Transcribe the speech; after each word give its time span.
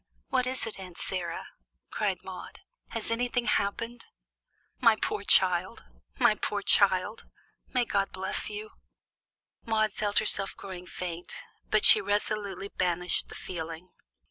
"What 0.29 0.47
is 0.47 0.65
it, 0.65 0.79
Aunt 0.79 0.97
Sarah?" 0.97 1.45
cried 1.91 2.23
Maude. 2.23 2.61
"Has 2.87 3.11
anything 3.11 3.45
happened?" 3.45 4.05
"My 4.79 4.95
poor 4.95 5.23
child! 5.23 5.83
My 6.17 6.33
poor 6.33 6.63
child! 6.63 7.25
May 7.67 7.85
God 7.85 8.09
help 8.15 8.49
you!" 8.49 8.71
Maude 9.63 9.93
felt 9.93 10.17
herself 10.17 10.57
growing 10.57 10.87
faint, 10.87 11.35
but 11.69 11.85
she 11.85 12.01
resolutely 12.01 12.69
banished 12.69 13.29
the 13.29 13.35
feeling. 13.35 13.89